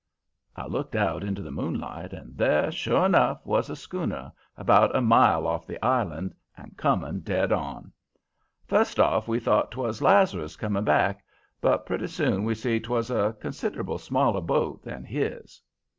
"I 0.55 0.65
looked 0.65 0.95
out 0.95 1.23
into 1.23 1.43
the 1.43 1.51
moonlight, 1.51 2.11
and 2.11 2.35
there, 2.35 2.71
sure 2.71 3.05
enough, 3.05 3.45
was 3.45 3.69
a 3.69 3.75
schooner, 3.75 4.31
about 4.57 4.95
a 4.95 4.99
mile 4.99 5.45
off 5.45 5.67
the 5.67 5.79
island, 5.85 6.33
and 6.57 6.75
coming 6.75 7.19
dead 7.19 7.51
on. 7.51 7.91
First 8.65 8.99
off 8.99 9.27
we 9.27 9.39
thought 9.39 9.69
'twas 9.69 10.01
Lazarus 10.01 10.55
coming 10.55 10.85
back, 10.85 11.23
but 11.61 11.85
pretty 11.85 12.07
soon 12.07 12.45
we 12.45 12.55
see 12.55 12.79
'twas 12.79 13.11
a 13.11 13.35
considerable 13.39 13.99
smaller 13.99 14.41
boat 14.41 14.81
than 14.83 15.03
his. 15.03 15.61